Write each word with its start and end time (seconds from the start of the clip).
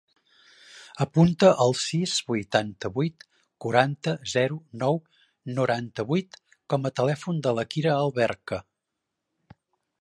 Apunta 1.03 1.51
el 1.65 1.75
sis, 1.81 2.13
vuitanta-vuit, 2.31 3.27
quaranta, 3.65 4.15
zero, 4.33 4.59
nou, 4.85 4.99
noranta-vuit 5.59 6.41
com 6.75 6.91
a 6.91 6.93
telèfon 7.01 7.45
de 7.49 7.57
la 7.59 7.69
Kira 7.75 7.97
Alberca. 8.01 8.65